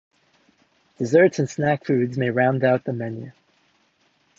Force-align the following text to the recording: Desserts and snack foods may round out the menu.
Desserts 0.97 1.37
and 1.37 1.47
snack 1.47 1.85
foods 1.85 2.17
may 2.17 2.31
round 2.31 2.63
out 2.63 2.85
the 2.85 2.91
menu. 2.91 3.31